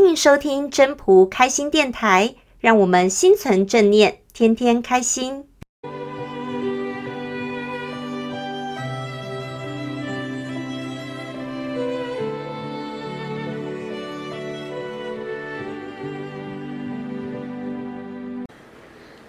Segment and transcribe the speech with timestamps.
[0.00, 5.44] 欢迎收听真仆开心电台，让我们心存正念，天天开心。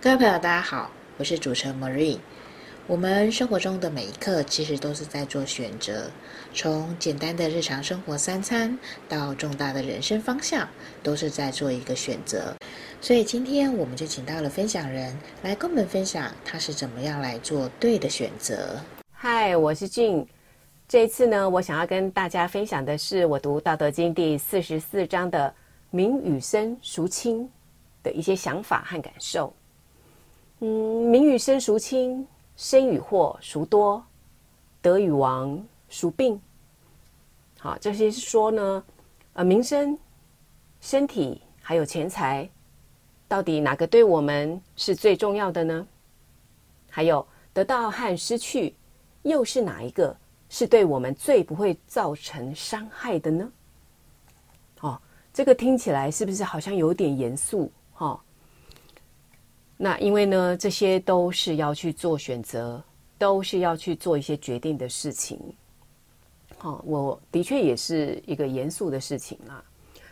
[0.00, 2.18] 各位朋友，大家好，我是主持人 Marie。
[2.88, 6.10] 我们生活中的每一刻，其实都是在做选择。
[6.52, 8.76] 从简单的日常生活三餐，
[9.08, 10.68] 到重大的人生方向，
[11.00, 12.52] 都是在做一个选择。
[13.00, 18.80] 所以今天我们就请到了分享人来跟我们分享，他是怎么样来做对的选择。
[19.12, 20.26] 嗨，我是俊。
[20.88, 25.54] 这一次呢，我想要跟大家分享的是我读《道德经》第四十四章的
[25.90, 27.48] “名与生，孰轻”
[28.02, 29.54] 的一些想法和感受。
[30.58, 30.68] 嗯，
[31.08, 32.26] 名与生孰轻？
[32.56, 34.04] 生与祸孰多？
[34.80, 36.40] 得与亡孰病？
[37.58, 38.84] 好，这些是说呢，
[39.34, 39.96] 呃，名声、
[40.80, 42.48] 身体还有钱财，
[43.28, 45.86] 到底哪个对我们是最重要的呢？
[46.90, 48.74] 还有得到和失去，
[49.22, 50.16] 又是哪一个
[50.48, 53.52] 是对我们最不会造成伤害的呢？
[54.80, 55.00] 哦，
[55.32, 57.70] 这个听起来是不是好像有点严肃？
[57.92, 58.20] 哈、哦。
[59.84, 62.80] 那因为呢，这些都是要去做选择，
[63.18, 65.36] 都是要去做一些决定的事情。
[66.56, 69.60] 好，我的确也是一个严肃的事情啦。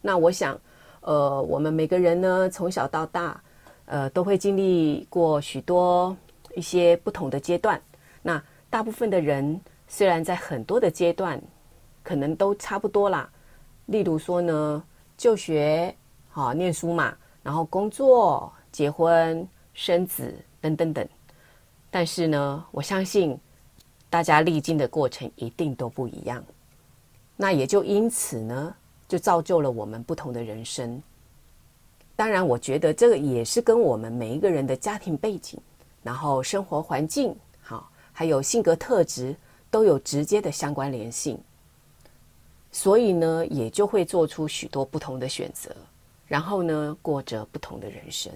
[0.00, 0.56] 那我想，
[1.00, 3.42] 呃，我们每个人呢，从小到大，
[3.86, 6.16] 呃，都会经历过许多
[6.54, 7.82] 一些不同的阶段。
[8.22, 11.42] 那大部分的人，虽然在很多的阶段，
[12.04, 13.28] 可能都差不多啦。
[13.86, 14.80] 例如说呢，
[15.16, 15.92] 就学，
[16.30, 19.44] 好，念书嘛，然后工作，结婚。
[19.76, 21.06] 生子等等等，
[21.90, 23.38] 但是呢，我相信
[24.08, 26.42] 大家历经的过程一定都不一样。
[27.36, 28.74] 那也就因此呢，
[29.06, 31.00] 就造就了我们不同的人生。
[32.16, 35.60] 当然，我觉得这个也是跟我们每一个人的家庭背景，
[36.02, 39.36] 然后生活环境，好，还有性格特质
[39.70, 41.38] 都有直接的相关联性。
[42.72, 45.76] 所以呢，也就会做出许多不同的选择，
[46.26, 48.32] 然后呢，过着不同的人生。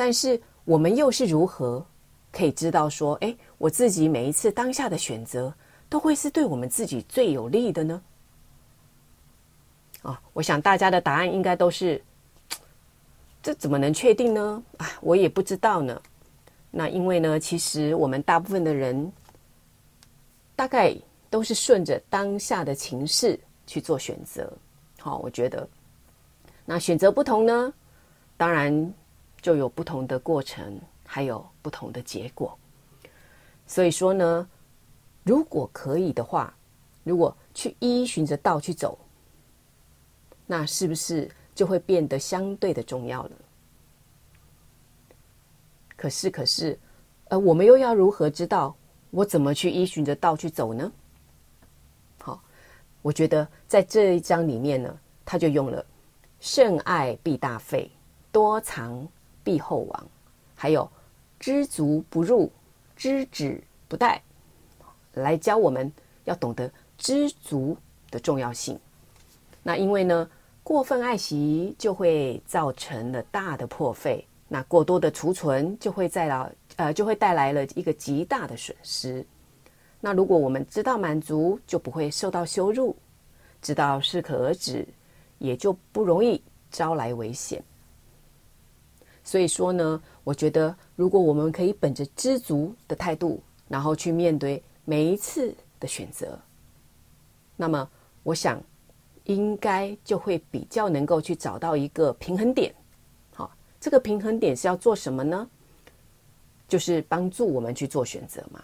[0.00, 1.84] 但是我们又是如何
[2.32, 5.52] 可以知道说，哎，我自己每一次当下的选择
[5.90, 8.02] 都会是对我们自己最有利的呢？
[10.00, 12.02] 啊，我想大家的答案应该都是，
[13.42, 14.62] 这怎么能确定呢？
[14.78, 16.00] 啊，我也不知道呢。
[16.70, 19.12] 那因为呢，其实我们大部分的人
[20.56, 20.96] 大概
[21.28, 24.50] 都是顺着当下的情势去做选择。
[24.98, 25.68] 好，我觉得，
[26.64, 27.70] 那选择不同呢，
[28.38, 28.94] 当然。
[29.40, 32.56] 就有不同的过程，还有不同的结果。
[33.66, 34.48] 所以说呢，
[35.24, 36.52] 如果可以的话，
[37.04, 38.98] 如果去依循着道去走，
[40.46, 43.30] 那是不是就会变得相对的重要了？
[45.96, 46.78] 可是，可是，
[47.28, 48.74] 呃，我们又要如何知道
[49.10, 50.90] 我怎么去依循着道去走呢？
[52.18, 52.42] 好，
[53.02, 55.84] 我觉得在这一章里面呢，他就用了
[56.40, 57.90] “慎爱必大费，
[58.32, 59.06] 多藏”。
[59.42, 60.06] 必后亡，
[60.54, 60.90] 还有
[61.38, 62.50] 知足不入，
[62.96, 64.18] 知止不殆，
[65.14, 65.90] 来教我们
[66.24, 67.76] 要懂得知足
[68.10, 68.78] 的重要性。
[69.62, 70.28] 那因为呢，
[70.62, 79.24] 过分爱惜就会造成了大的破费，那过多的储存就会带来呃就会带来了一个极大的损失。
[80.00, 82.94] 那如果我们知道满足，就不会受到羞辱；
[83.60, 84.86] 知道适可而止，
[85.38, 87.62] 也就不容易招来危险。
[89.30, 96.36] 所以说呢，我觉得如果我们可以本着知足的态度，然后去面对每一次的选择，
[97.54, 97.88] 那么
[98.24, 98.60] 我想
[99.26, 102.74] 应该就会比较能够去找到一个平衡点。
[103.32, 105.48] 好，这个平衡点是要做什么呢？
[106.66, 108.60] 就是帮助我们去做选择嘛。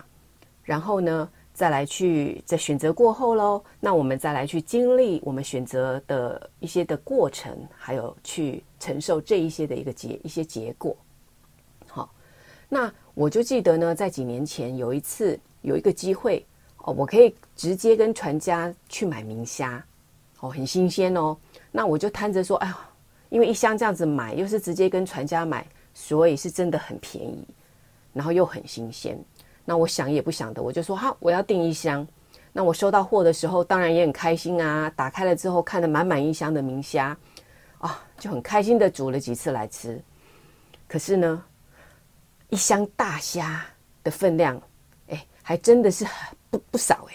[0.64, 10.96] 然后呢，再来去在选择过后喽，那我们再来去经历我们选择的一些的过程，还有去承受这一些的一个结一些结果。
[11.88, 12.08] 好，
[12.68, 16.46] 那我就记得呢，在几年前有一次有一个机会
[16.84, 19.84] 哦，我可以直接跟船家去买明虾
[20.38, 21.36] 哦，很新鲜哦。
[21.72, 22.78] 那我就摊着说，哎呀，
[23.28, 27.44] 因为一箱这样子买，又是直接跟船家买，所以是真的很便宜，
[28.12, 29.18] 然后又很新鲜。
[29.64, 32.06] 那我想也不想的，我就说好，我要订一箱。
[32.52, 34.90] 那我收到货的时候，当然也很开心啊。
[34.96, 37.14] 打开了之后，看了满满一箱的明虾，
[38.18, 40.00] 就很开心的煮了几次来吃。
[40.88, 41.42] 可是呢，
[42.48, 43.64] 一箱大虾
[44.04, 44.60] 的分量，
[45.08, 46.06] 哎，还真的是
[46.48, 47.14] 不不少哎。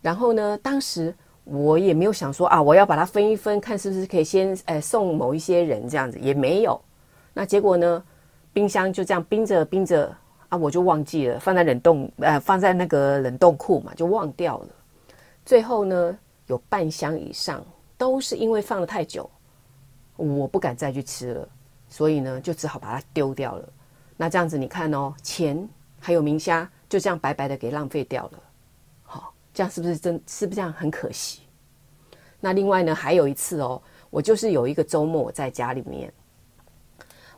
[0.00, 1.14] 然后呢，当时
[1.44, 6.80] 我也没有想说啊，我要把它分一分，看是不是可以先呃送某一些人这样子，也没有。
[7.32, 8.02] 那结果呢，
[8.52, 10.14] 冰箱就这样冰着冰着
[10.48, 14.68] 啊，我就忘记了放在冷冻呃放在那个冷冻库嘛，就忘掉了。
[15.44, 17.62] 最后呢，有半箱以上
[17.98, 19.28] 都是因为放了太久，
[20.16, 21.48] 我不敢再去吃了，
[21.88, 23.68] 所以呢，就只好把它丢掉了。
[24.16, 25.68] 那这样子你看哦，钱
[25.98, 28.38] 还有明虾就这样白白的给浪费掉了。
[29.02, 30.14] 好这样是不是真？
[30.26, 31.40] 是不是这样很可惜？
[32.40, 36.12] 那另外呢，还有一次哦，我就是有一个周末我在家里面，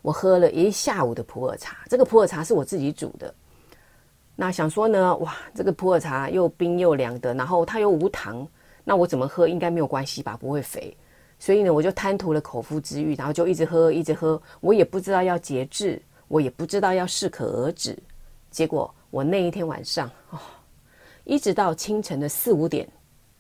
[0.03, 1.79] 我喝了一下午的普洱茶。
[1.89, 3.35] 这个普洱茶是我自己煮的。
[4.35, 8.47] 那想说呢，哇，这个普洱茶又冰又凉的，然后它又无糖，
[8.85, 10.37] 那我怎么喝应该没有关系吧？
[10.37, 10.95] 不会肥。
[11.39, 14.41] 所以呢，我就贪图了口腹之欲，然后就一直喝，一直喝。
[14.61, 17.99] 我也不知道要节制，我也不知道要适可而止。
[18.51, 20.39] 结果我那一天晚上哦。
[21.29, 22.89] 一直到清晨的四五点，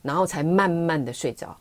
[0.02, 1.56] 然后才慢慢的睡着。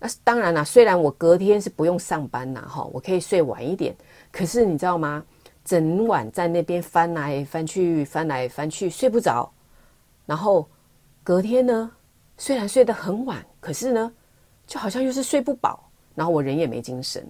[0.00, 3.94] 那当然啦，虽然我隔天是不用上班呐，哈，我可以睡晚一点。
[4.32, 5.24] 可是你知道吗？
[5.64, 9.48] 整晚在那边翻来翻去，翻来翻去，睡不着。
[10.26, 10.68] 然后
[11.22, 11.88] 隔天呢，
[12.36, 14.12] 虽然睡得很晚，可是呢，
[14.66, 15.82] 就好像又是睡不饱。
[16.14, 17.26] 然后我人也没精神，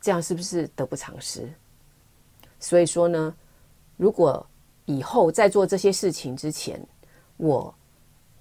[0.00, 1.48] 这样是不是得不偿失？
[2.58, 3.34] 所以说呢，
[3.96, 4.44] 如果
[4.86, 6.84] 以后在做这些事情之前，
[7.36, 7.72] 我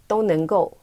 [0.08, 0.76] 都能够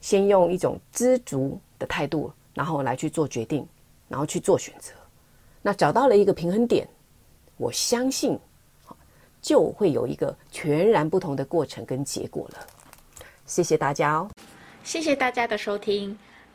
[0.00, 3.66] 先用一种知足的态度，然后来去做决定，
[4.06, 4.92] 然后去做选择。
[5.62, 6.86] 那找到了一个平衡点，
[7.56, 8.38] 我相信
[9.40, 12.66] 就会有一个全然不同的过程跟结果了。
[13.46, 14.30] 谢谢大家哦，
[14.84, 16.18] 谢谢大家的收听。